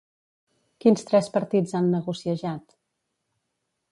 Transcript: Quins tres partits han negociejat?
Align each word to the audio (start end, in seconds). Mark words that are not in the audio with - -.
Quins 0.85 1.05
tres 1.09 1.29
partits 1.35 1.77
han 1.81 1.91
negociejat? 1.97 2.75